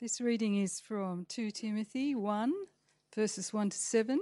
[0.00, 2.52] This reading is from 2 Timothy 1,
[3.12, 4.20] verses 1 to 7.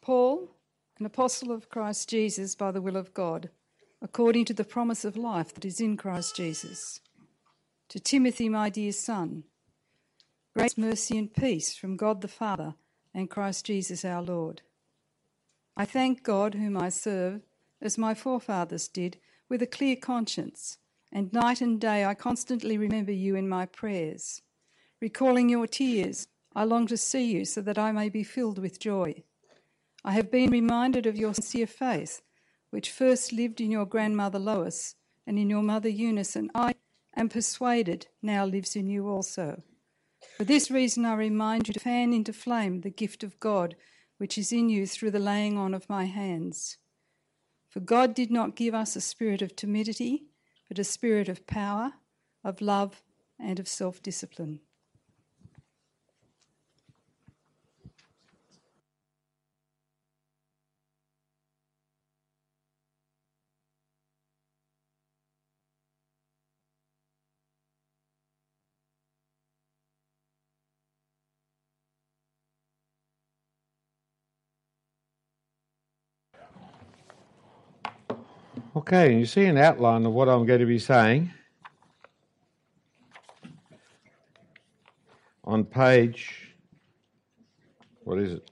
[0.00, 0.56] Paul,
[0.98, 3.50] an apostle of Christ Jesus by the will of God,
[4.02, 6.98] according to the promise of life that is in Christ Jesus.
[7.90, 9.44] To Timothy, my dear son,
[10.52, 12.74] grace, mercy, and peace from God the Father
[13.14, 14.62] and Christ Jesus our Lord.
[15.76, 17.42] I thank God, whom I serve,
[17.80, 19.18] as my forefathers did,
[19.48, 20.78] with a clear conscience
[21.12, 24.42] and night and day I constantly remember you in my prayers.
[25.00, 28.80] Recalling your tears, I long to see you so that I may be filled with
[28.80, 29.22] joy.
[30.04, 32.22] I have been reminded of your sincere faith,
[32.70, 34.94] which first lived in your grandmother Lois
[35.26, 36.74] and in your mother Eunice, and I
[37.16, 39.62] am persuaded now lives in you also.
[40.36, 43.76] For this reason, I remind you to fan into flame the gift of God
[44.18, 46.76] which is in you through the laying on of my hands.
[47.70, 50.24] For God did not give us a spirit of timidity
[50.68, 51.94] but a spirit of power,
[52.44, 53.02] of love,
[53.38, 54.60] and of self discipline.
[78.90, 81.30] Okay, you see an outline of what I'm going to be saying
[85.44, 86.54] on page,
[88.04, 88.50] what is it?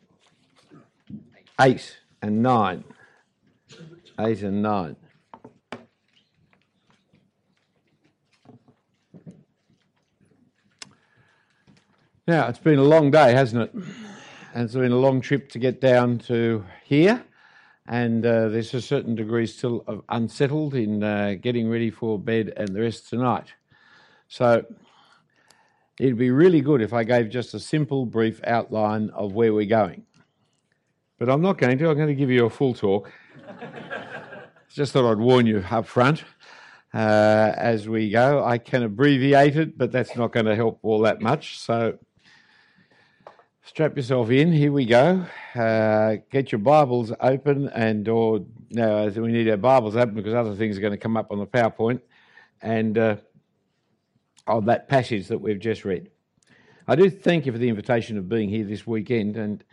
[1.58, 2.84] Eight and nine.
[4.20, 4.96] Eight and nine.
[12.28, 13.74] Now, it's been a long day, hasn't it?
[14.52, 17.24] And it's been a long trip to get down to here
[17.88, 22.52] and uh, there's a certain degree still of unsettled in uh, getting ready for bed
[22.56, 23.46] and the rest tonight.
[24.28, 24.64] So
[26.00, 29.66] it'd be really good if I gave just a simple, brief outline of where we're
[29.66, 30.04] going.
[31.18, 31.88] But I'm not going to.
[31.88, 33.12] I'm going to give you a full talk.
[34.68, 36.24] just thought I'd warn you up front
[36.92, 38.44] uh, as we go.
[38.44, 41.58] I can abbreviate it, but that's not going to help all that much.
[41.58, 41.98] So
[43.66, 44.52] strap yourself in.
[44.52, 45.26] Here we go.
[45.54, 50.54] Uh, get your Bibles open, and or no, we need our Bibles open because other
[50.54, 52.00] things are going to come up on the PowerPoint,
[52.62, 53.16] and uh,
[54.46, 56.10] on that passage that we've just read.
[56.86, 59.64] I do thank you for the invitation of being here this weekend, and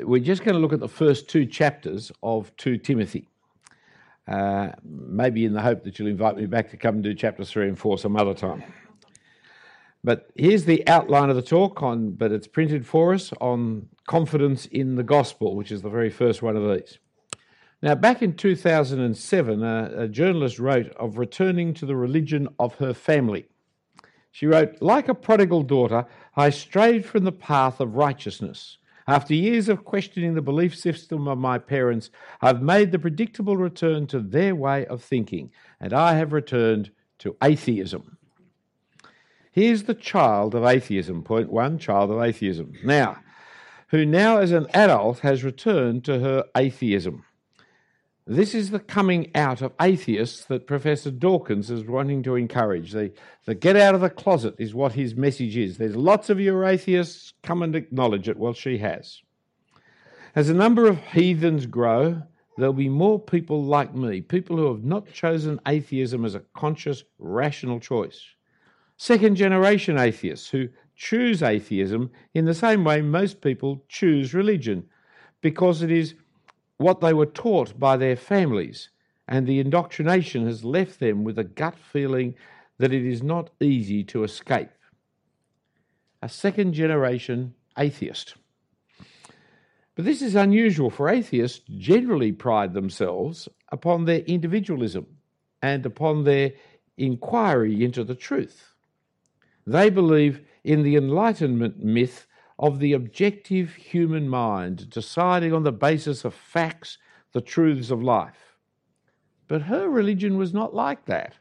[0.00, 3.26] we're just going to look at the first two chapters of 2 Timothy.
[4.28, 7.50] Uh, maybe in the hope that you'll invite me back to come and do chapters
[7.50, 8.62] three and four some other time.
[10.04, 14.66] But here's the outline of the talk on, but it's printed for us on confidence
[14.66, 16.98] in the gospel, which is the very first one of these.
[17.80, 22.92] Now, back in 2007, a, a journalist wrote of returning to the religion of her
[22.92, 23.46] family.
[24.30, 26.04] She wrote, Like a prodigal daughter,
[26.36, 28.76] I strayed from the path of righteousness.
[29.06, 32.10] After years of questioning the belief system of my parents,
[32.42, 35.50] I've made the predictable return to their way of thinking,
[35.80, 38.18] and I have returned to atheism.
[39.54, 42.72] Here's the child of atheism, point one, child of atheism.
[42.82, 43.18] Now,
[43.90, 47.24] who now as an adult has returned to her atheism.
[48.26, 52.90] This is the coming out of atheists that Professor Dawkins is wanting to encourage.
[52.90, 53.12] The,
[53.44, 55.78] the get out of the closet is what his message is.
[55.78, 58.36] There's lots of you atheists, come and acknowledge it.
[58.36, 59.22] Well, she has.
[60.34, 62.22] As the number of heathens grow,
[62.58, 67.04] there'll be more people like me, people who have not chosen atheism as a conscious,
[67.20, 68.20] rational choice
[68.96, 74.84] second generation atheists who choose atheism in the same way most people choose religion,
[75.40, 76.14] because it is
[76.78, 78.90] what they were taught by their families,
[79.28, 82.34] and the indoctrination has left them with a gut feeling
[82.78, 84.70] that it is not easy to escape.
[86.22, 88.34] A second generation atheist.
[89.94, 95.06] But this is unusual, for atheists generally pride themselves upon their individualism
[95.62, 96.52] and upon their
[96.96, 98.73] inquiry into the truth.
[99.66, 102.26] They believe in the Enlightenment myth
[102.58, 106.98] of the objective human mind deciding on the basis of facts
[107.32, 108.56] the truths of life.
[109.48, 111.34] But her religion was not like that.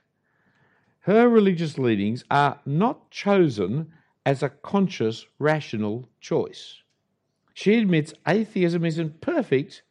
[1.02, 3.92] Her religious leanings are not chosen
[4.26, 6.82] as a conscious, rational choice.
[7.54, 9.84] She admits atheism isn't perfect,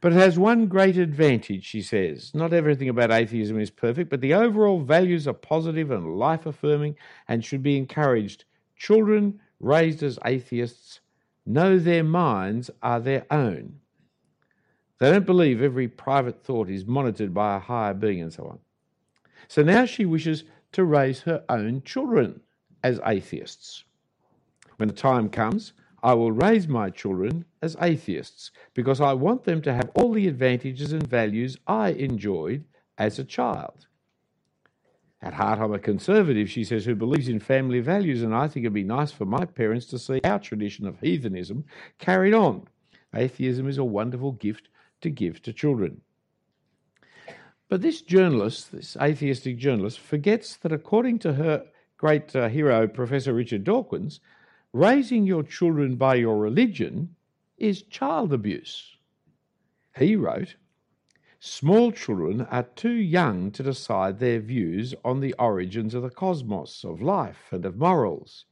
[0.00, 2.34] but it has one great advantage, she says.
[2.34, 6.96] Not everything about atheism is perfect, but the overall values are positive and life affirming
[7.28, 8.44] and should be encouraged.
[8.76, 11.00] Children raised as atheists
[11.46, 13.80] know their minds are their own.
[14.98, 18.58] They don't believe every private thought is monitored by a higher being and so on.
[19.48, 22.40] So now she wishes to raise her own children
[22.82, 23.84] as atheists.
[24.76, 25.72] When the time comes,
[26.02, 30.28] I will raise my children as atheists because I want them to have all the
[30.28, 32.64] advantages and values I enjoyed
[32.98, 33.86] as a child.
[35.22, 38.64] At heart, I'm a conservative, she says, who believes in family values, and I think
[38.64, 41.64] it'd be nice for my parents to see our tradition of heathenism
[41.98, 42.68] carried on.
[43.14, 44.68] Atheism is a wonderful gift
[45.00, 46.02] to give to children.
[47.68, 51.64] But this journalist, this atheistic journalist, forgets that according to her
[51.96, 54.20] great uh, hero, Professor Richard Dawkins,
[54.72, 57.14] raising your children by your religion
[57.58, 58.96] is child abuse.
[59.96, 60.56] He wrote,
[61.38, 66.84] Small children are too young to decide their views on the origins of the cosmos,
[66.84, 68.46] of life, and of morals.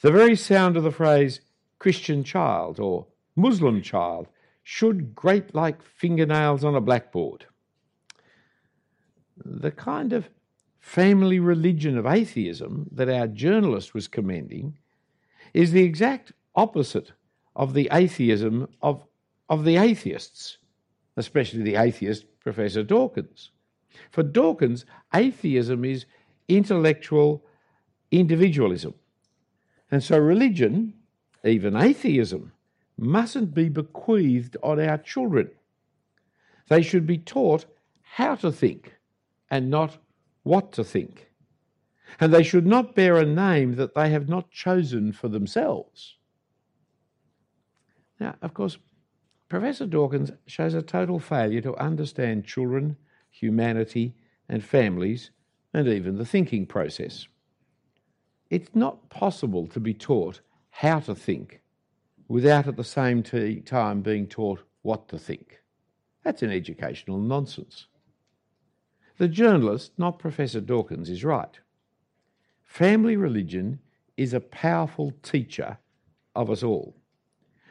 [0.00, 1.40] The very sound of the phrase
[1.78, 4.28] Christian child or Muslim child
[4.62, 7.46] should grate like fingernails on a blackboard.
[9.44, 10.28] The kind of
[10.78, 14.76] family religion of atheism that our journalist was commending
[15.54, 17.12] is the exact opposite
[17.56, 19.04] of the atheism of,
[19.48, 20.58] of the atheists
[21.18, 23.50] especially the atheist Professor Dawkins.
[24.12, 26.06] For Dawkins, atheism is
[26.46, 27.44] intellectual
[28.12, 28.94] individualism.
[29.90, 30.94] And so religion,
[31.44, 32.52] even atheism,
[32.96, 35.50] mustn't be bequeathed on our children.
[36.68, 37.66] They should be taught
[38.02, 38.94] how to think
[39.50, 39.98] and not
[40.44, 41.27] what to think.
[42.20, 46.16] And they should not bear a name that they have not chosen for themselves.
[48.18, 48.78] Now, of course,
[49.48, 52.96] Professor Dawkins shows a total failure to understand children,
[53.30, 54.14] humanity,
[54.48, 55.30] and families,
[55.72, 57.28] and even the thinking process.
[58.50, 60.40] It's not possible to be taught
[60.70, 61.60] how to think
[62.28, 65.60] without at the same time being taught what to think.
[66.24, 67.86] That's an educational nonsense.
[69.18, 71.58] The journalist, not Professor Dawkins, is right.
[72.68, 73.80] Family religion
[74.16, 75.78] is a powerful teacher
[76.36, 76.94] of us all.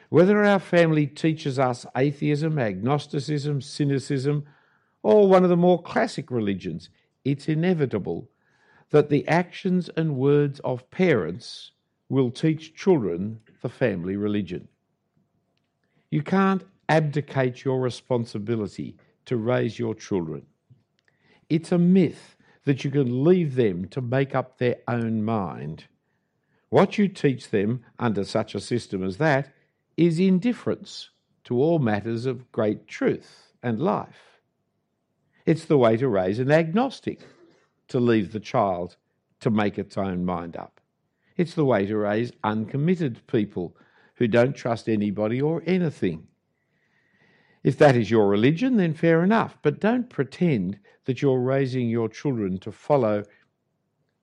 [0.10, 4.46] Whether our family teaches us atheism, agnosticism, cynicism,
[5.04, 6.90] or one of the more classic religions,
[7.24, 8.30] it's inevitable
[8.90, 11.72] that the actions and words of parents
[12.10, 14.68] will teach children the family religion.
[16.10, 20.48] You can't abdicate your responsibility to raise your children.
[21.50, 22.37] It's a myth
[22.68, 25.86] that you can leave them to make up their own mind.
[26.68, 29.54] What you teach them under such a system as that
[29.96, 31.10] is indifference
[31.46, 34.42] to all matters of great truth and life.
[35.46, 37.22] It's the way to raise an agnostic,
[37.88, 38.98] to leave the child
[39.40, 40.82] to make its own mind up.
[41.38, 43.78] It's the way to raise uncommitted people
[44.16, 46.28] who don't trust anybody or anything.
[47.68, 52.08] If that is your religion, then fair enough, but don't pretend that you're raising your
[52.08, 53.26] children to follow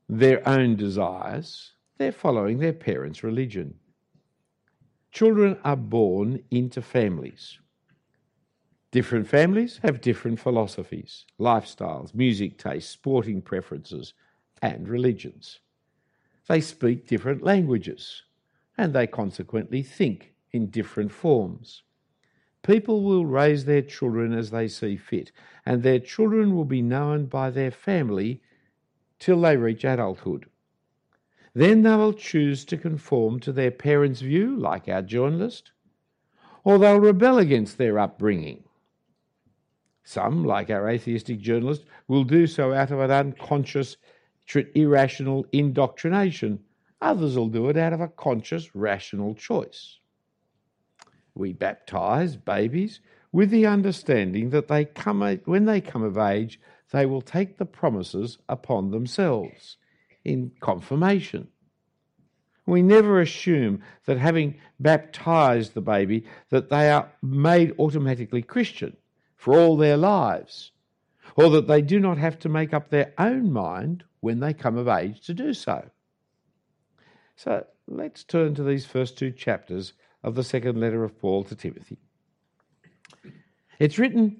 [0.09, 1.73] their own desires.
[1.99, 3.75] They're following their parents' religion.
[5.13, 7.59] Children are born into families.
[8.91, 14.15] Different families have different philosophies, lifestyles, music tastes, sporting preferences,
[14.63, 15.61] and religions.
[16.49, 18.23] They speak different languages,
[18.79, 21.83] and they consequently think in different forms.
[22.65, 25.31] People will raise their children as they see fit,
[25.67, 28.41] and their children will be known by their family
[29.19, 30.47] till they reach adulthood.
[31.53, 35.73] Then they will choose to conform to their parents' view, like our journalist,
[36.65, 38.65] or they'll rebel against their upbringing.
[40.03, 43.99] Some, like our atheistic journalist, will do so out of an unconscious,
[44.75, 46.61] irrational indoctrination.
[47.03, 49.99] Others will do it out of a conscious, rational choice.
[51.35, 53.01] We baptize babies
[53.33, 56.61] with the understanding that they come, when they come of age,
[56.93, 59.77] they will take the promises upon themselves
[60.25, 61.49] in confirmation.
[62.67, 68.97] We never assume that having baptized the baby that they are made automatically Christian
[69.37, 70.71] for all their lives
[71.37, 74.79] or that they do not have to make up their own mind when they come
[74.79, 75.91] of age to do so.
[77.37, 79.93] So let's turn to these first two chapters
[80.25, 81.99] of the second letter of Paul to Timothy.
[83.79, 84.39] It's written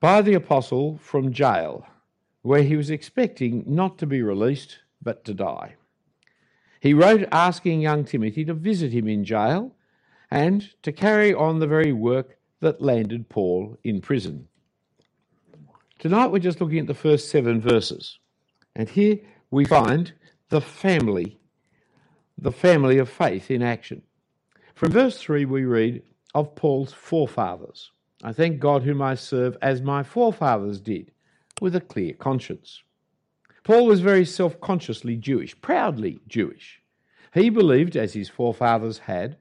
[0.00, 1.86] by the apostle from jail,
[2.42, 5.74] where he was expecting not to be released but to die.
[6.80, 9.74] He wrote asking young Timothy to visit him in jail
[10.30, 14.46] and to carry on the very work that landed Paul in prison.
[15.98, 18.18] Tonight we're just looking at the first seven verses.
[18.76, 19.18] And here
[19.50, 20.12] we find
[20.50, 21.40] the family,
[22.38, 24.02] the family of faith in action.
[24.76, 26.02] From verse 3, we read
[26.34, 27.92] of Paul's forefathers.
[28.22, 31.12] I thank God whom I serve as my forefathers did,
[31.62, 32.82] with a clear conscience.
[33.64, 36.82] Paul was very self consciously Jewish, proudly Jewish.
[37.32, 39.38] He believed, as his forefathers had,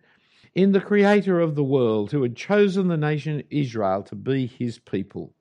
[0.53, 4.79] in the Creator of the world who had chosen the nation Israel to be his
[4.79, 5.33] people.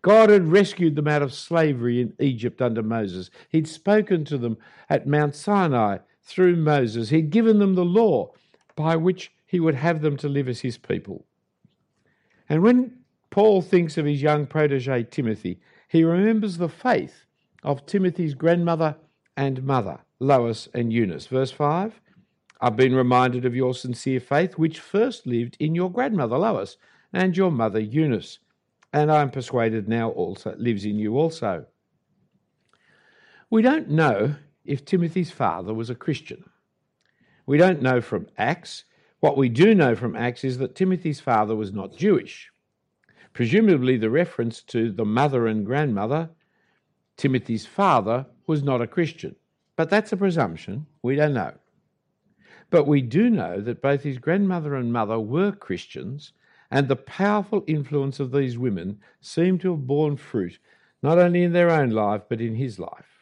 [0.00, 3.30] God had rescued them out of slavery in Egypt under Moses.
[3.50, 4.56] He'd spoken to them
[4.88, 7.10] at Mount Sinai through Moses.
[7.10, 8.32] He'd given them the law
[8.76, 11.26] by which he would have them to live as his people.
[12.48, 12.98] And when
[13.30, 17.24] Paul thinks of his young protege Timothy, he remembers the faith
[17.62, 18.96] of Timothy's grandmother
[19.36, 21.26] and mother, Lois and Eunice.
[21.26, 22.00] Verse 5
[22.62, 26.76] I've been reminded of your sincere faith, which first lived in your grandmother Lois
[27.12, 28.38] and your mother Eunice,
[28.92, 31.66] and I am persuaded now also lives in you also.
[33.48, 34.34] We don't know
[34.64, 36.49] if Timothy's father was a Christian.
[37.46, 38.84] We don't know from Acts.
[39.20, 42.50] What we do know from Acts is that Timothy's father was not Jewish.
[43.32, 46.30] Presumably, the reference to the mother and grandmother,
[47.16, 49.36] Timothy's father, was not a Christian.
[49.76, 50.86] But that's a presumption.
[51.02, 51.52] We don't know.
[52.70, 56.32] But we do know that both his grandmother and mother were Christians,
[56.70, 60.58] and the powerful influence of these women seemed to have borne fruit
[61.02, 63.19] not only in their own life but in his life.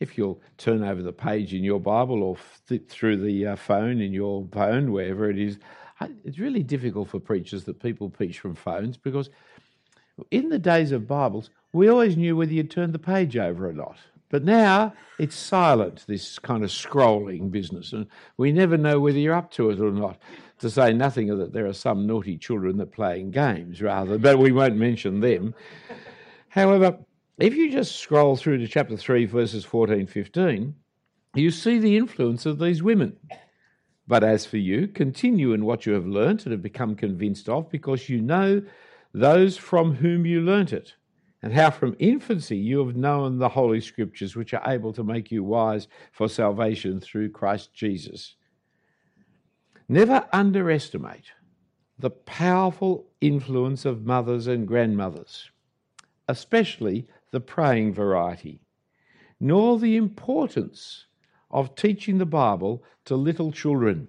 [0.00, 4.00] If you'll turn over the page in your Bible or flip through the uh, phone
[4.00, 5.58] in your phone, wherever it is,
[6.24, 9.30] it's really difficult for preachers that people preach from phones because
[10.30, 13.72] in the days of Bibles, we always knew whether you'd turn the page over or
[13.72, 13.98] not.
[14.30, 19.34] But now it's silent, this kind of scrolling business, and we never know whether you're
[19.34, 20.18] up to it or not.
[20.58, 24.18] To say nothing of that, there are some naughty children that are playing games rather,
[24.18, 25.54] but we won't mention them.
[26.48, 26.98] However,
[27.38, 30.74] if you just scroll through to chapter 3, verses 14 15,
[31.34, 33.16] you see the influence of these women.
[34.06, 37.70] But as for you, continue in what you have learnt and have become convinced of,
[37.70, 38.62] because you know
[39.12, 40.94] those from whom you learnt it
[41.42, 45.30] and how from infancy you have known the Holy Scriptures, which are able to make
[45.30, 48.34] you wise for salvation through Christ Jesus.
[49.88, 51.32] Never underestimate
[51.98, 55.50] the powerful influence of mothers and grandmothers,
[56.28, 58.60] especially the praying variety,
[59.40, 61.06] nor the importance
[61.50, 64.08] of teaching the Bible to little children.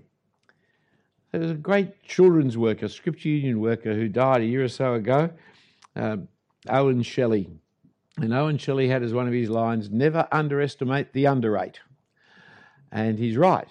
[1.32, 4.96] There was a great children's worker, Scripture Union worker, who died a year or so
[4.96, 5.30] ago.
[5.96, 6.18] Uh,
[6.68, 7.50] Owen Shelley.
[8.18, 11.80] And Owen Shelley had as one of his lines, never underestimate the underrate.
[12.92, 13.70] And he's right.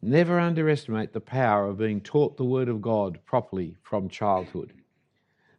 [0.00, 4.72] Never underestimate the power of being taught the Word of God properly from childhood.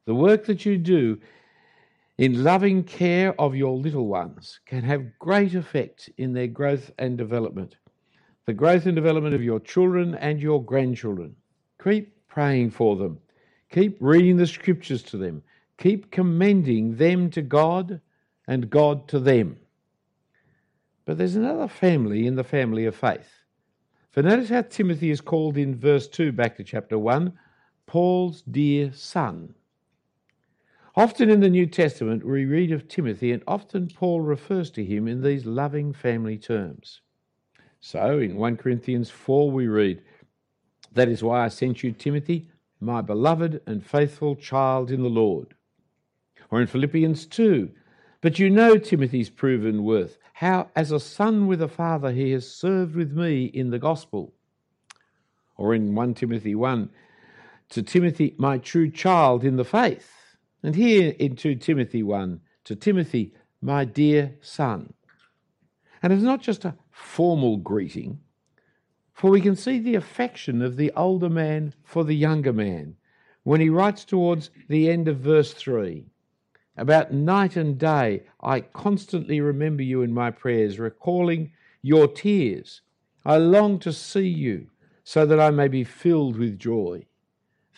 [0.06, 1.20] The work that you do
[2.20, 7.18] in loving care of your little ones can have great effect in their growth and
[7.18, 7.78] development.
[8.46, 11.34] The growth and development of your children and your grandchildren.
[11.82, 13.20] Keep praying for them.
[13.72, 15.42] Keep reading the scriptures to them.
[15.78, 18.02] Keep commending them to God
[18.50, 19.56] and God to them.
[21.06, 23.30] But there's another family in the family of faith.
[24.12, 27.32] For notice how Timothy is called in verse 2 back to chapter 1
[27.86, 29.56] Paul's dear son.
[31.00, 35.08] Often in the New Testament we read of Timothy, and often Paul refers to him
[35.08, 37.00] in these loving family terms.
[37.80, 40.02] So in 1 Corinthians 4 we read,
[40.92, 42.50] That is why I sent you, Timothy,
[42.82, 45.56] my beloved and faithful child in the Lord
[46.52, 47.72] or in Philippians 2.
[48.20, 52.46] But you know Timothy's proven worth, how as a son with a father he has
[52.46, 54.34] served with me in the gospel.
[55.56, 56.90] Or in 1 Timothy 1,
[57.70, 60.19] to Timothy, my true child in the faith.
[60.64, 64.94] And here in 2 Timothy 1, to Timothy, my dear son.
[66.04, 68.20] And it's not just a formal greeting,
[69.14, 72.96] for we can see the affection of the older man for the younger man
[73.44, 76.06] when he writes towards the end of verse 3
[76.78, 81.52] about night and day, I constantly remember you in my prayers, recalling
[81.82, 82.82] your tears.
[83.26, 84.70] I long to see you
[85.04, 87.06] so that I may be filled with joy.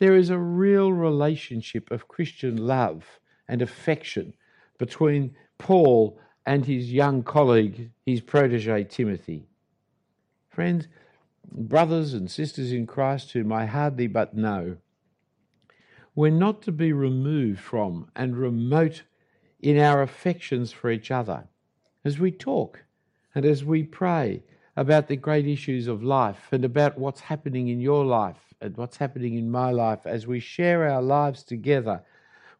[0.02, 4.34] There is a real relationship of Christian love and affection
[4.80, 9.46] between Paul and his young colleague, his protege Timothy.
[10.50, 10.88] Friends,
[11.52, 14.78] brothers and sisters in Christ whom I hardly but know,
[16.16, 19.04] we're not to be removed from and remote
[19.60, 21.48] in our affections for each other
[22.04, 22.86] as we talk
[23.36, 24.42] and as we pray
[24.76, 28.98] about the great issues of life and about what's happening in your life and what's
[28.98, 32.04] happening in my life as we share our lives together.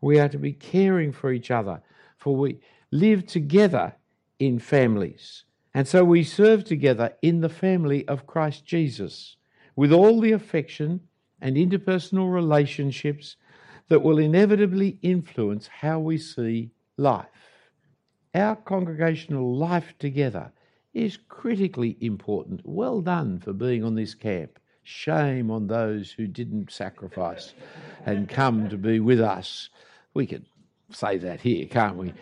[0.02, 1.82] We are to be caring for each other,
[2.18, 2.60] for we
[2.92, 3.96] live together
[4.40, 5.46] in families.
[5.74, 9.38] And so we serve together in the family of Christ Jesus
[9.76, 11.02] with all the affection
[11.40, 13.38] and interpersonal relationships
[13.88, 17.28] that will inevitably influence how we see life.
[18.34, 20.52] our congregational life together
[20.94, 22.62] is critically important.
[22.64, 24.60] Well done for being on this camp.
[24.84, 27.54] Shame on those who didn't sacrifice
[28.06, 29.70] and come to be with us.
[30.14, 30.46] We could
[30.90, 32.14] say that here, can't we?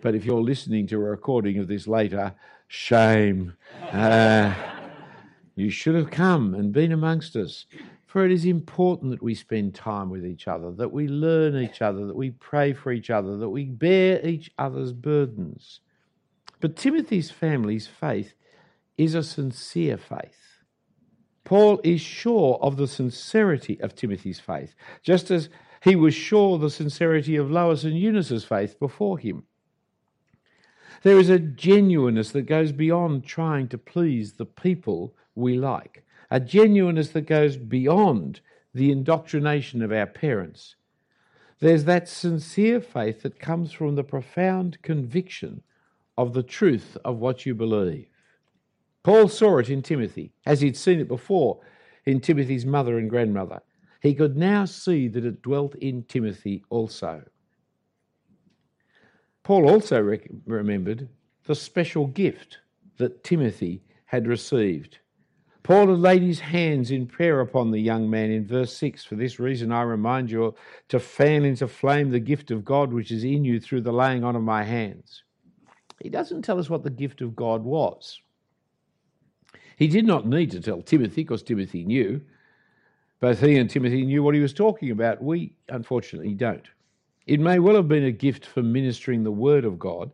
[0.00, 2.34] But if you're listening to a recording of this later,
[2.66, 3.54] shame.
[3.92, 4.54] Uh,
[5.54, 7.66] you should have come and been amongst us.
[8.06, 11.80] For it is important that we spend time with each other, that we learn each
[11.80, 15.80] other, that we pray for each other, that we bear each other's burdens.
[16.62, 18.34] But Timothy's family's faith
[18.96, 20.62] is a sincere faith.
[21.42, 25.48] Paul is sure of the sincerity of Timothy's faith, just as
[25.82, 29.42] he was sure the sincerity of Lois and Eunice's faith before him.
[31.02, 36.38] There is a genuineness that goes beyond trying to please the people we like a
[36.38, 38.40] genuineness that goes beyond
[38.72, 40.76] the indoctrination of our parents.
[41.58, 45.62] There's that sincere faith that comes from the profound conviction
[46.16, 48.08] of the truth of what you believe.
[49.02, 51.60] Paul saw it in Timothy, as he'd seen it before
[52.04, 53.60] in Timothy's mother and grandmother.
[54.00, 57.22] He could now see that it dwelt in Timothy also.
[59.42, 61.08] Paul also rec- remembered
[61.44, 62.58] the special gift
[62.98, 64.98] that Timothy had received.
[65.62, 69.04] Paul had laid his hands in prayer upon the young man in verse 6.
[69.04, 70.54] For this reason, I remind you
[70.88, 74.24] to fan into flame the gift of God which is in you through the laying
[74.24, 75.22] on of my hands.
[76.02, 78.20] He doesn't tell us what the gift of God was.
[79.76, 82.20] He did not need to tell Timothy because Timothy knew.
[83.20, 85.22] Both he and Timothy knew what he was talking about.
[85.22, 86.66] We, unfortunately, don't.
[87.26, 90.10] It may well have been a gift for ministering the word of God.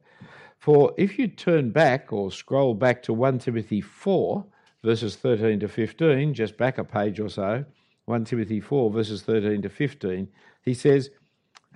[0.58, 4.44] For if you turn back or scroll back to 1 Timothy 4,
[4.84, 7.64] verses 13 to 15, just back a page or so,
[8.04, 10.28] 1 Timothy 4, verses 13 to 15,
[10.62, 11.10] he says,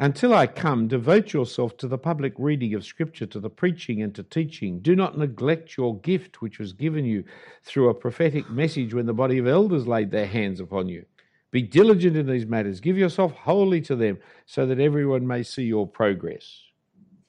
[0.02, 4.12] Until I come, devote yourself to the public reading of Scripture, to the preaching and
[4.16, 4.80] to teaching.
[4.80, 7.22] Do not neglect your gift, which was given you
[7.62, 11.04] through a prophetic message when the body of elders laid their hands upon you.
[11.52, 12.80] Be diligent in these matters.
[12.80, 16.62] Give yourself wholly to them, so that everyone may see your progress.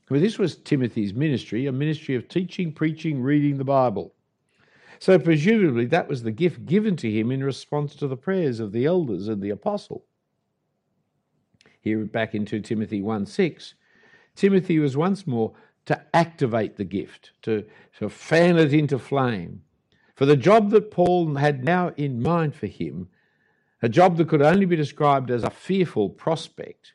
[0.10, 4.16] Well, this was Timothy's ministry, a ministry of teaching, preaching, reading the Bible.
[4.98, 8.72] So, presumably, that was the gift given to him in response to the prayers of
[8.72, 10.06] the elders and the apostle.
[11.84, 13.74] Here, back into Timothy 1 6,
[14.36, 15.54] Timothy was once more
[15.86, 17.66] to activate the gift, to,
[18.00, 19.64] to fan it into flame.
[20.16, 23.10] For the job that Paul had now in mind for him,
[23.82, 26.94] a job that could only be described as a fearful prospect,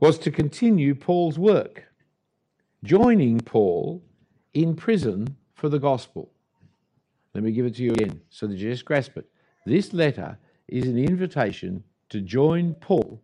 [0.00, 1.84] was to continue Paul's work,
[2.82, 4.02] joining Paul
[4.54, 6.32] in prison for the gospel.
[7.34, 9.26] Let me give it to you again so that you just grasp it.
[9.66, 13.22] This letter is an invitation to join Paul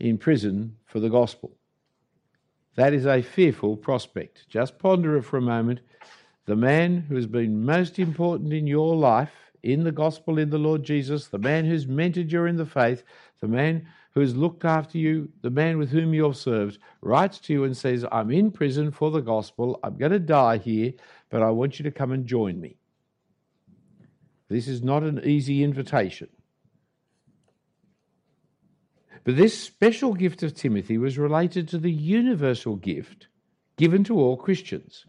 [0.00, 1.56] in prison for the gospel.
[2.76, 4.48] That is a fearful prospect.
[4.48, 5.80] Just ponder it for a moment.
[6.46, 9.32] The man who has been most important in your life,
[9.62, 13.02] in the gospel, in the Lord Jesus, the man who's mentored you in the faith,
[13.40, 17.38] the man who has looked after you, the man with whom you have served, writes
[17.40, 19.78] to you and says, I'm in prison for the gospel.
[19.84, 20.92] I'm going to die here,
[21.28, 22.76] but I want you to come and join me.
[24.48, 26.28] This is not an easy invitation.
[29.24, 33.28] But this special gift of Timothy was related to the universal gift
[33.76, 35.06] given to all Christians.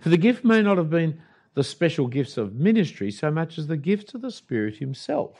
[0.00, 1.20] For the gift may not have been
[1.54, 5.38] the special gifts of ministry so much as the gift of the Spirit Himself.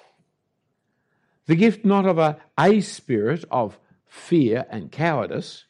[1.47, 5.65] The gift not of a, a spirit of fear and cowardice,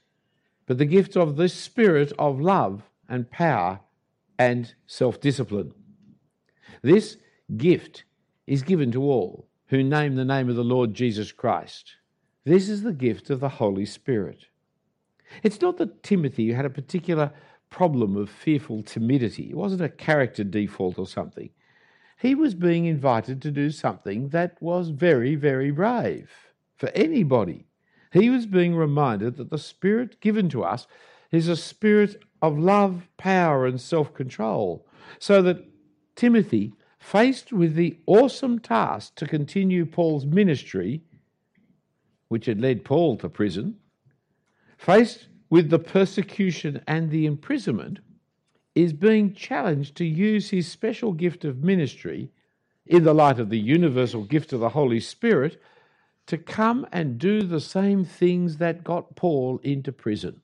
[0.67, 3.81] but the gift of the spirit of love and power
[4.39, 5.73] and self discipline.
[6.83, 7.17] This
[7.57, 8.05] gift
[8.47, 11.97] is given to all who name the name of the Lord Jesus Christ.
[12.45, 14.47] This is the gift of the Holy Spirit.
[15.43, 17.33] It's not that Timothy had a particular
[17.71, 21.51] problem of fearful timidity, it wasn't a character default or something.
[22.21, 26.31] He was being invited to do something that was very, very brave
[26.77, 27.67] for anybody.
[28.13, 30.87] He was being reminded that the Spirit given to us
[31.33, 34.87] is a spirit of love, power, and self control,
[35.19, 35.65] so that
[36.15, 36.73] Timothy,
[37.05, 41.03] faced with the awesome task to continue Paul's ministry,
[42.29, 43.77] which had led Paul to prison,
[44.79, 47.99] faced with the persecution and the imprisonment,
[48.75, 52.31] is being challenged to use his special gift of ministry
[52.87, 55.61] in the light of the universal gift of the Holy Spirit
[56.27, 60.41] to come and do the same things that got Paul into prison.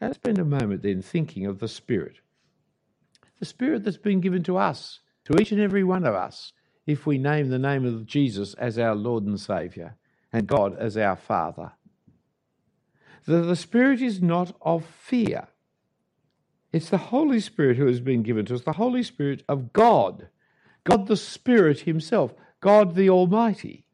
[0.00, 2.20] Now, spend a moment then thinking of the Spirit
[3.38, 6.52] the Spirit that's been given to us, to each and every one of us,
[6.86, 9.96] if we name the name of Jesus as our Lord and Saviour
[10.32, 11.72] and God as our Father.
[13.26, 15.48] The, the Spirit is not of fear.
[16.72, 20.28] It's the Holy Spirit who has been given to us, the Holy Spirit of God,
[20.84, 23.86] God the Spirit Himself, God the Almighty.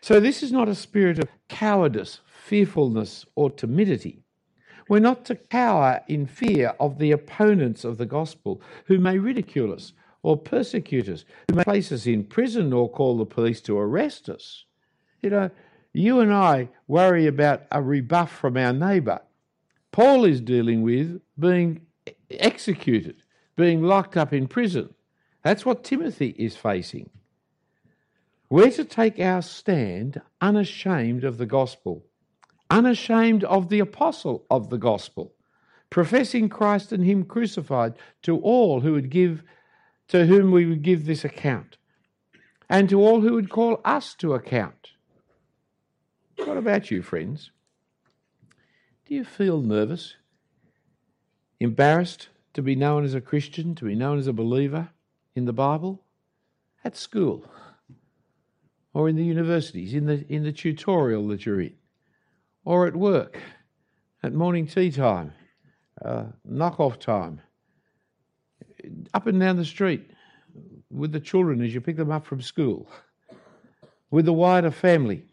[0.00, 4.24] So this is not a spirit of cowardice, fearfulness, or timidity.
[4.88, 9.72] We're not to cower in fear of the opponents of the gospel who may ridicule
[9.72, 13.78] us or persecute us, who may place us in prison or call the police to
[13.78, 14.64] arrest us.
[15.22, 15.50] You know,
[15.92, 19.20] you and I worry about a rebuff from our neighbour.
[19.92, 21.86] Paul is dealing with being
[22.30, 23.22] executed,
[23.56, 24.94] being locked up in prison.
[25.42, 27.10] That's what Timothy is facing.
[28.50, 32.06] We're to take our stand unashamed of the gospel,
[32.70, 35.34] unashamed of the apostle of the gospel,
[35.90, 39.42] professing Christ and Him crucified to all who would give,
[40.08, 41.78] to whom we would give this account,
[42.68, 44.92] and to all who would call us to account.
[46.36, 47.50] What about you, friends?
[49.06, 50.14] Do you feel nervous,
[51.60, 54.90] embarrassed to be known as a Christian, to be known as a believer
[55.34, 56.04] in the Bible?
[56.84, 57.44] At school?
[58.98, 61.74] or in the universities, in the, in the tutorial that you're in,
[62.64, 63.40] or at work,
[64.22, 65.32] at morning tea time,
[66.04, 67.40] uh, knock off time,
[69.14, 70.10] up and down the street
[70.90, 72.88] with the children as you pick them up from school,
[74.10, 75.24] with the wider family.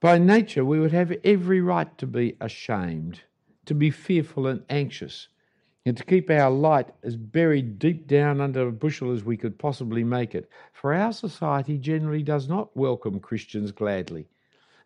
[0.00, 3.22] By nature, we would have every right to be ashamed,
[3.66, 5.28] to be fearful and anxious,
[5.86, 9.58] and to keep our light as buried deep down under a bushel as we could
[9.58, 10.48] possibly make it.
[10.72, 14.28] For our society generally does not welcome Christians gladly,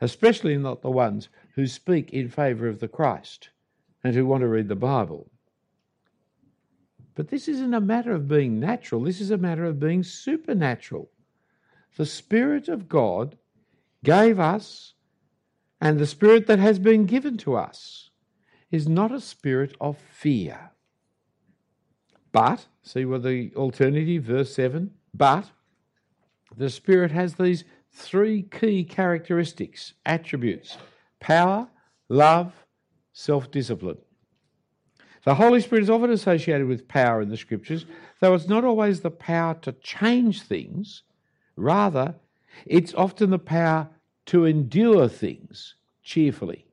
[0.00, 3.50] especially not the ones who speak in favour of the Christ
[4.04, 5.30] and who want to read the Bible.
[7.14, 11.10] But this isn't a matter of being natural, this is a matter of being supernatural.
[11.96, 13.36] The Spirit of God
[14.04, 14.94] gave us,
[15.80, 18.10] and the Spirit that has been given to us
[18.70, 20.70] is not a spirit of fear
[22.32, 25.50] but, see what the alternative, verse 7, but
[26.56, 27.64] the Spirit has these
[27.98, 30.78] three key characteristics, attributes
[31.20, 31.68] power,
[32.08, 32.52] love,
[33.12, 33.98] self discipline.
[35.24, 37.84] The Holy Spirit is often associated with power in the Scriptures,
[38.20, 41.02] though it's not always the power to change things.
[41.56, 42.14] Rather,
[42.64, 43.88] it's often the power
[44.26, 46.66] to endure things cheerfully.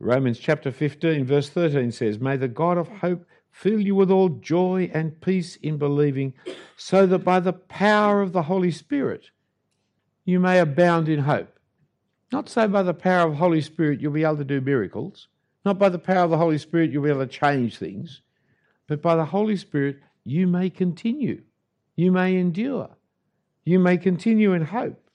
[0.00, 3.24] Romans chapter 15, verse 13 says, May the God of hope
[3.58, 6.32] fill you with all joy and peace in believing,
[6.76, 9.30] so that by the power of the Holy Spirit
[10.24, 11.58] you may abound in hope.
[12.30, 15.26] Not so by the power of the Holy Spirit you'll be able to do miracles,
[15.64, 18.22] not by the power of the Holy Spirit you'll be able to change things,
[18.86, 21.42] but by the Holy Spirit you may continue,
[21.96, 22.90] you may endure,
[23.64, 25.10] you may continue in hope.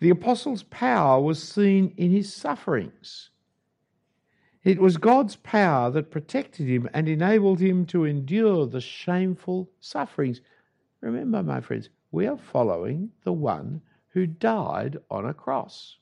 [0.00, 3.28] The apostle's power was seen in his sufferings.
[4.64, 10.40] It was God's power that protected him and enabled him to endure the shameful sufferings.
[11.00, 15.96] Remember, my friends, we are following the one who died on a cross.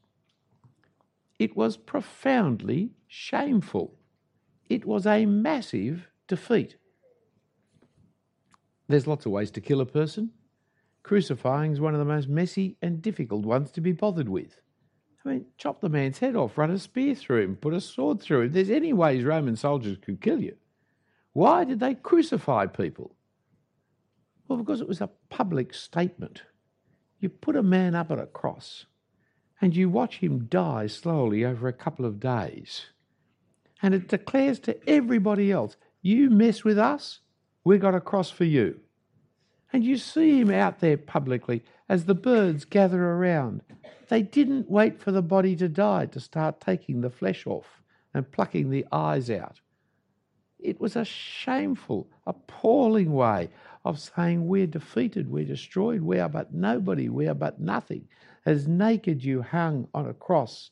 [1.39, 3.95] It was profoundly shameful.
[4.69, 6.77] It was a massive defeat.
[8.89, 10.33] There's lots of ways to kill a person.
[11.03, 14.61] Crucifying is one of the most messy and difficult ones to be bothered with.
[15.25, 18.21] I mean, chop the man's head off, run a spear through him, put a sword
[18.21, 18.53] through him.
[18.53, 20.57] There's any ways Roman soldiers could kill you.
[21.33, 23.15] Why did they crucify people?
[24.49, 26.43] Well, because it was a public statement.
[27.21, 28.87] You put a man up at a cross
[29.61, 32.87] and you watch him die slowly over a couple of days.
[33.83, 37.21] And it declares to everybody else, you mess with us,
[37.63, 38.81] we got a cross for you.
[39.73, 43.63] And you see him out there publicly as the birds gather around
[44.11, 47.81] they didn't wait for the body to die to start taking the flesh off
[48.13, 49.61] and plucking the eyes out.
[50.59, 53.51] It was a shameful, appalling way
[53.85, 58.09] of saying, We're defeated, we're destroyed, we are but nobody, we are but nothing.
[58.45, 60.71] As naked you hung on a cross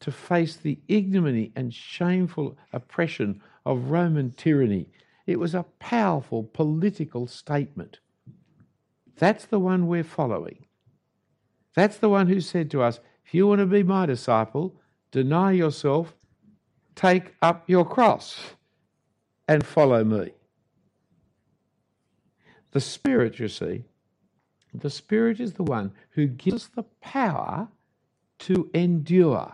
[0.00, 4.90] to face the ignominy and shameful oppression of Roman tyranny.
[5.26, 8.00] It was a powerful political statement.
[9.16, 10.66] That's the one we're following.
[11.74, 15.52] That's the one who said to us, If you want to be my disciple, deny
[15.52, 16.14] yourself,
[16.94, 18.38] take up your cross,
[19.48, 20.32] and follow me.
[22.72, 23.84] The Spirit, you see,
[24.72, 27.68] the Spirit is the one who gives us the power
[28.40, 29.52] to endure.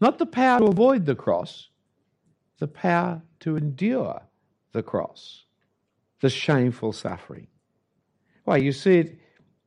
[0.00, 1.68] Not the power to avoid the cross,
[2.58, 4.22] the power to endure
[4.72, 5.44] the cross,
[6.20, 7.48] the shameful suffering.
[8.48, 9.18] Why, you see it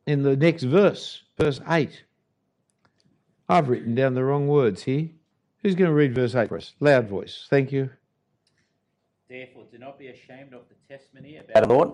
[0.08, 2.04] in the next verse, verse 8.
[3.48, 5.08] I've written down the wrong words here.
[5.62, 6.74] Who's going to read verse 8 for us?
[6.80, 7.46] Loud voice.
[7.48, 7.92] Thank you.
[9.30, 11.92] Therefore, do not be ashamed of the testimony about the Lord.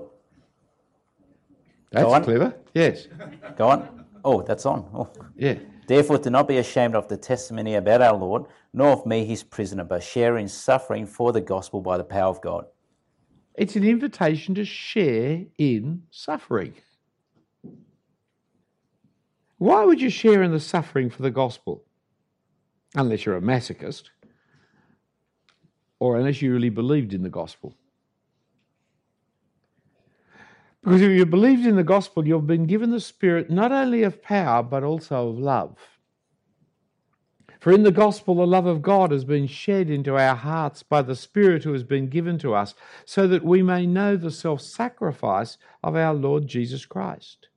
[1.92, 2.56] That's clever.
[2.74, 3.10] Yes.
[3.58, 4.06] Go on.
[4.24, 4.90] Oh, that's on.
[4.94, 5.10] Oh.
[5.36, 5.56] Yeah.
[5.88, 9.44] Therefore, do not be ashamed of the testimony about our Lord, nor of me, his
[9.44, 12.68] prisoner, but share in suffering for the gospel by the power of God.
[13.58, 16.76] It's an invitation to share in suffering.
[19.58, 21.84] Why would you share in the suffering for the gospel?
[22.96, 24.04] Unless you're a masochist
[26.00, 27.74] or unless you really believed in the gospel.
[30.84, 34.22] Because if you believed in the gospel, you've been given the spirit not only of
[34.22, 35.76] power, but also of love.
[37.68, 41.02] For in the gospel, the love of God has been shed into our hearts by
[41.02, 44.62] the Spirit who has been given to us, so that we may know the self
[44.62, 47.50] sacrifice of our Lord Jesus Christ.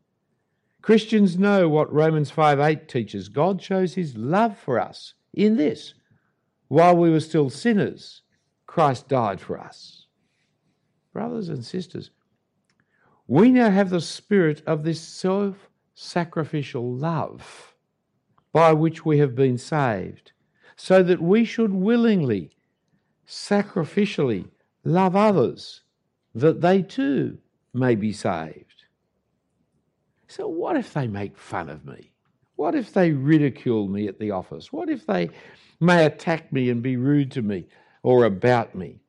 [0.83, 3.29] Christians know what Romans 5 8 teaches.
[3.29, 5.95] God shows his love for us in this.
[6.67, 8.23] While we were still sinners,
[8.67, 10.07] Christ died for us.
[11.13, 12.11] Brothers and sisters,
[13.29, 17.70] we now have the spirit of this self sacrificial love
[18.53, 20.33] by which we have been saved,
[20.77, 22.51] so that we should willingly,
[23.27, 24.49] sacrificially
[24.85, 25.83] love others,
[26.35, 27.39] that they too
[27.73, 28.85] may be saved.
[30.29, 32.13] So, what if they make fun of me?
[32.57, 34.73] What if they ridicule me at the office?
[34.73, 35.31] What if they
[35.81, 37.67] may attack me and be rude to me
[38.03, 39.01] or about me?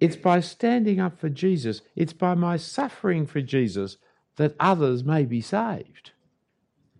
[0.00, 3.96] It's by standing up for Jesus, it's by my suffering for Jesus
[4.36, 6.12] that others may be saved.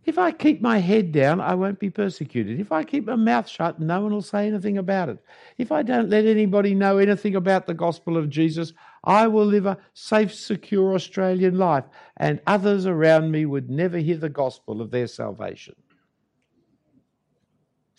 [0.05, 2.61] If I keep my head down, I won't be persecuted.
[2.61, 5.19] If I keep my mouth shut, no one will say anything about it.
[5.57, 9.65] If I don't let anybody know anything about the gospel of Jesus, I will live
[9.65, 11.85] a safe, secure Australian life,
[12.19, 15.75] and others around me would never hear the gospel of their salvation.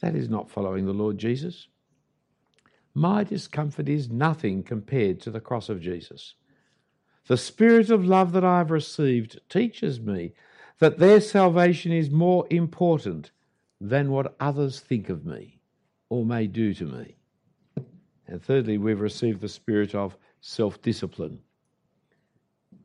[0.02, 1.68] That is not following the Lord Jesus.
[2.94, 6.36] My discomfort is nothing compared to the cross of Jesus.
[7.28, 10.34] The spirit of love that I have received teaches me
[10.80, 13.32] that their salvation is more important
[13.80, 15.60] than what others think of me
[16.10, 17.16] or may do to me.
[18.28, 21.40] And thirdly, we've received the spirit of self discipline.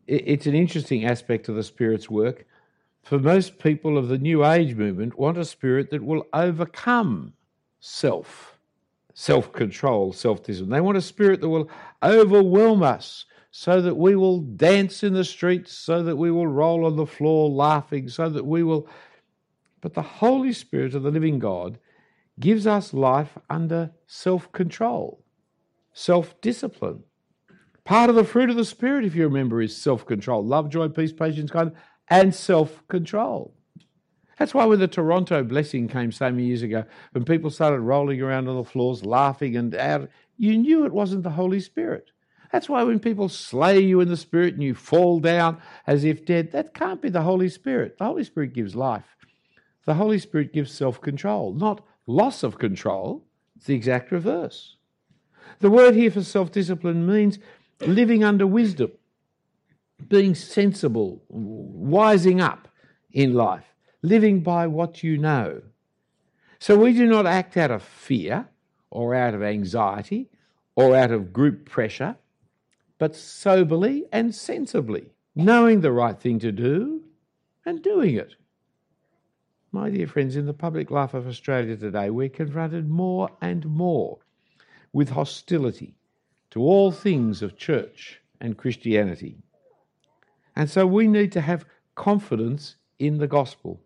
[0.07, 2.44] It's an interesting aspect of the Spirit's work.
[3.03, 7.33] For most people of the New Age movement, want a spirit that will overcome
[7.79, 8.59] self,
[9.14, 10.70] self control, self discipline.
[10.70, 11.70] They want a spirit that will
[12.03, 16.86] overwhelm us so that we will dance in the streets, so that we will roll
[16.86, 18.88] on the floor laughing, so that we will.
[19.80, 21.78] But the Holy Spirit of the living God
[22.38, 25.24] gives us life under self control,
[25.92, 27.02] self discipline.
[27.84, 30.88] Part of the fruit of the Spirit, if you remember, is self control love, joy,
[30.88, 33.54] peace, patience, kindness, and self control.
[34.38, 38.22] That's why when the Toronto blessing came so many years ago, when people started rolling
[38.22, 40.08] around on the floors, laughing and out,
[40.38, 42.10] you knew it wasn't the Holy Spirit.
[42.52, 46.24] That's why when people slay you in the Spirit and you fall down as if
[46.24, 47.98] dead, that can't be the Holy Spirit.
[47.98, 49.16] The Holy Spirit gives life.
[49.84, 53.24] The Holy Spirit gives self control, not loss of control.
[53.56, 54.76] It's the exact reverse.
[55.60, 57.38] The word here for self discipline means
[57.80, 58.92] living under wisdom,
[60.08, 62.68] being sensible, wising up
[63.12, 63.64] in life,
[64.02, 65.62] living by what you know.
[66.58, 68.48] So we do not act out of fear
[68.90, 70.28] or out of anxiety
[70.76, 72.16] or out of group pressure,
[73.00, 77.02] but soberly and sensibly, knowing the right thing to do
[77.64, 78.34] and doing it.
[79.72, 84.18] My dear friends, in the public life of Australia today, we're confronted more and more
[84.92, 85.94] with hostility
[86.50, 89.38] to all things of church and Christianity.
[90.54, 93.80] And so we need to have confidence in the gospel.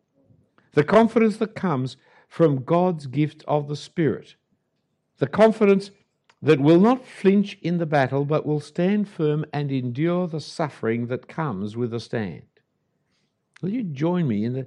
[0.72, 1.96] The confidence that comes
[2.27, 4.35] from God's gift of the Spirit.
[5.18, 5.92] The confidence
[6.44, 11.07] that will not flinch in the battle, but will stand firm and endure the suffering
[11.07, 12.42] that comes with a stand.
[13.62, 14.66] Will you join me in the,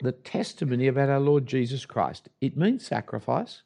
[0.00, 2.28] the testimony about our Lord Jesus Christ?
[2.42, 3.62] It means sacrifice,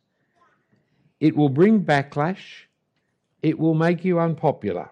[1.19, 2.67] it will bring backlash,
[3.43, 4.91] it will make you unpopular.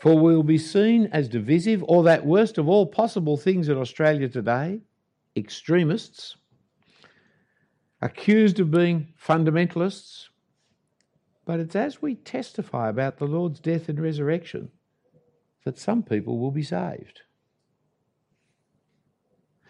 [0.00, 3.76] For we will be seen as divisive, or that worst of all possible things in
[3.76, 4.80] Australia today
[5.36, 6.36] extremists,
[8.00, 10.28] accused of being fundamentalists.
[11.48, 14.70] But it's as we testify about the Lord's death and resurrection
[15.64, 17.22] that some people will be saved.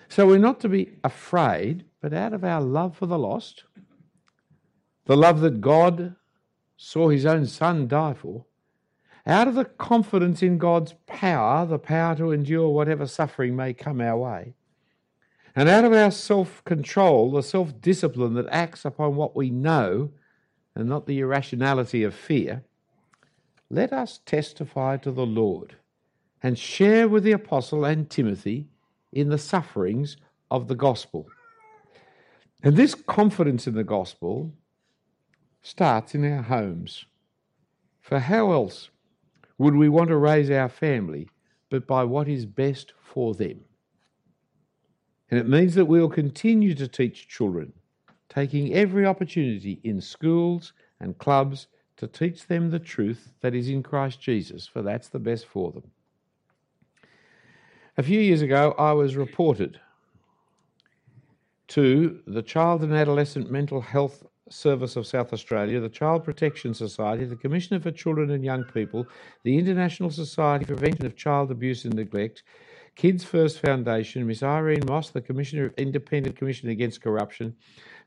[0.09, 3.63] So we're not to be afraid, but out of our love for the lost,
[5.05, 6.17] the love that God
[6.77, 8.47] saw his own son die for,
[9.25, 14.01] out of the confidence in God's power, the power to endure whatever suffering may come
[14.01, 14.57] our way,
[15.55, 20.11] And out of our self control, the self discipline that acts upon what we know
[20.79, 22.63] and not the irrationality of fear,
[23.69, 25.77] let us testify to the Lord
[26.43, 28.69] and share with the apostle and Timothy
[29.13, 30.17] in the sufferings
[30.51, 31.27] of the gospel.
[32.63, 34.53] And this confidence in the gospel
[35.63, 37.05] starts in our homes.
[38.01, 38.91] For how else
[39.59, 41.29] would we want to raise our family
[41.71, 43.61] but by what is best for them?
[45.31, 47.73] And it means that we will continue to teach children,
[48.29, 53.83] taking every opportunity in schools and clubs to teach them the truth that is in
[53.83, 55.91] Christ Jesus, for that's the best for them.
[57.97, 59.81] A few years ago, I was reported
[61.69, 67.25] to the Child and Adolescent Mental Health Service of South Australia, the Child Protection Society,
[67.25, 69.07] the Commissioner for Children and Young People,
[69.43, 72.45] the International Society for Prevention of Child Abuse and Neglect,
[72.99, 77.55] Kids First Foundation, Miss Irene Moss, the Commissioner, of Independent Commission Against Corruption,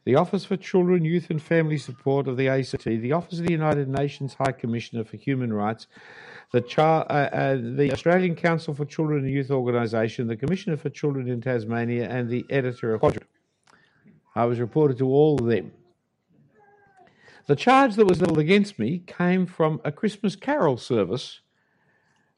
[0.04, 3.54] the Office for Children, Youth and Family Support of the ACT, the Office of the
[3.54, 5.88] United Nations High Commissioner for Human Rights,
[6.51, 11.30] the, uh, uh, the Australian Council for Children and Youth Organisation, the Commissioner for Children
[11.30, 13.30] in Tasmania, and the editor of Quadrant.
[14.36, 15.71] I was reported to all of them.
[17.47, 21.39] The charge that was levelled against me came from a Christmas carol service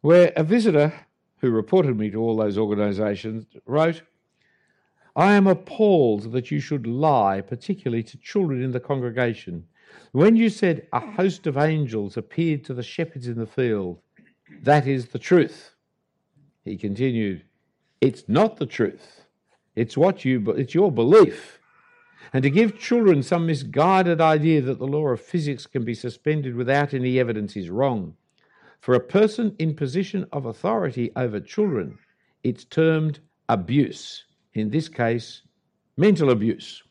[0.02, 1.08] where a visitor
[1.44, 4.02] who reported me to all those organisations wrote,
[5.14, 9.66] I am appalled that you should lie, particularly to children in the congregation.
[10.14, 14.00] When you said a host of angels appeared to the shepherds in the field,
[14.62, 15.72] that is the truth.
[16.64, 17.44] He continued,
[18.00, 19.26] It's not the truth.
[19.76, 21.60] It's what you it's your belief.
[22.32, 26.56] And to give children some misguided idea that the law of physics can be suspended
[26.56, 28.16] without any evidence is wrong.
[28.84, 31.98] For a person in position of authority over children,
[32.44, 34.26] it's termed abuse.
[34.56, 35.44] In this case,
[35.96, 36.84] mental abuse.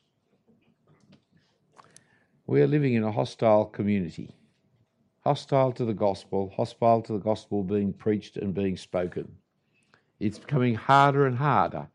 [2.46, 4.34] We are living in a hostile community,
[5.20, 9.30] hostile to the gospel, hostile to the gospel being preached and being spoken.
[10.18, 11.88] It's becoming harder and harder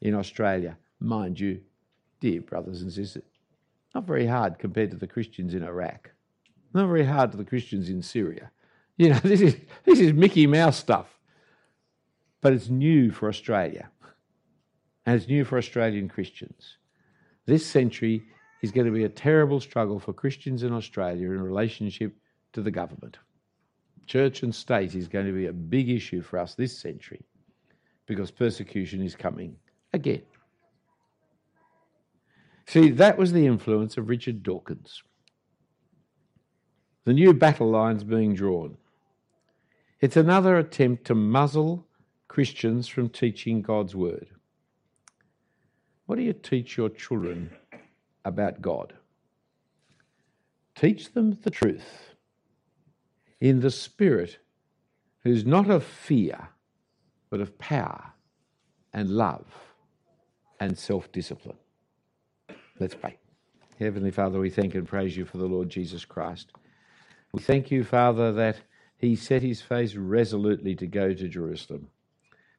[0.00, 1.60] in Australia, mind you,
[2.20, 3.24] dear brothers and sisters.
[3.94, 6.10] Not very hard compared to the Christians in Iraq.
[6.72, 8.50] Not very hard to the Christians in Syria.
[8.96, 11.06] You know, this is, this is Mickey Mouse stuff.
[12.40, 13.90] But it's new for Australia.
[15.04, 16.76] And it's new for Australian Christians.
[17.46, 18.22] This century
[18.62, 22.14] is going to be a terrible struggle for Christians in Australia in relationship
[22.52, 23.18] to the government.
[24.06, 27.24] Church and state is going to be a big issue for us this century
[28.06, 29.56] because persecution is coming
[29.92, 30.22] again.
[32.66, 35.02] See, that was the influence of Richard Dawkins.
[37.04, 38.76] The new battle lines being drawn.
[40.00, 41.86] It's another attempt to muzzle
[42.28, 44.28] Christians from teaching God's word.
[46.06, 47.50] What do you teach your children
[48.24, 48.92] about God?
[50.74, 52.10] Teach them the truth
[53.40, 54.38] in the Spirit,
[55.20, 56.48] who's not of fear,
[57.30, 58.12] but of power
[58.92, 59.46] and love
[60.60, 61.56] and self discipline.
[62.78, 63.18] Let's pray.
[63.78, 66.52] Heavenly Father, we thank and praise you for the Lord Jesus Christ.
[67.32, 68.56] We thank you, Father, that
[68.98, 71.88] he set his face resolutely to go to Jerusalem.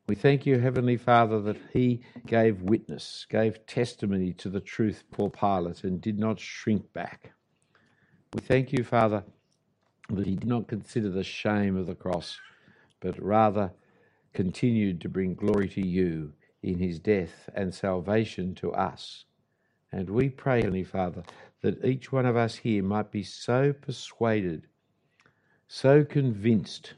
[0.07, 5.29] We thank you, Heavenly Father, that he gave witness, gave testimony to the truth for
[5.29, 7.33] Pilate, and did not shrink back.
[8.33, 9.23] We thank you, Father,
[10.09, 12.39] that he did not consider the shame of the cross,
[13.01, 13.71] but rather
[14.33, 16.31] continued to bring glory to you
[16.63, 19.25] in his death and salvation to us.
[19.91, 21.23] And we pray, Heavenly Father,
[21.61, 24.67] that each one of us here might be so persuaded,
[25.67, 26.93] so convinced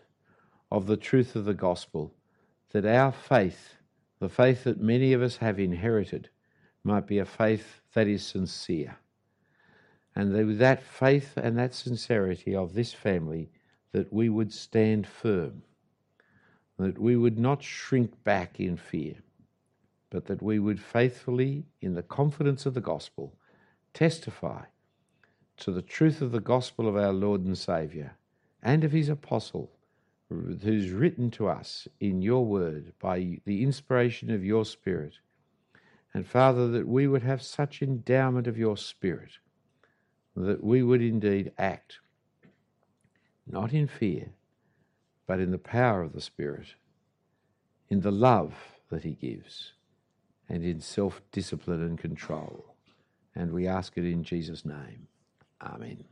[0.72, 2.14] of the truth of the gospel,
[2.72, 3.76] that our faith,
[4.20, 6.30] the faith that many of us have inherited,
[6.84, 8.98] might be a faith that is sincere.
[10.16, 13.50] And that with that faith and that sincerity of this family,
[13.92, 15.64] that we would stand firm,
[16.78, 19.16] that we would not shrink back in fear
[20.10, 23.34] but that we would faithfully, in the confidence of the gospel,
[23.94, 24.64] testify
[25.58, 28.16] to the truth of the gospel of our Lord and Saviour
[28.62, 29.72] and of his apostle,
[30.30, 35.14] who's written to us in your word by the inspiration of your Spirit.
[36.14, 39.32] And Father, that we would have such endowment of your Spirit
[40.36, 42.00] that we would indeed act
[43.46, 44.30] not in fear,
[45.28, 46.68] but in the power of the Spirit,
[47.90, 48.54] in the love
[48.90, 49.74] that he gives
[50.48, 52.76] and in self discipline and control.
[53.36, 55.08] And we ask it in Jesus' name.
[55.62, 56.04] Amen.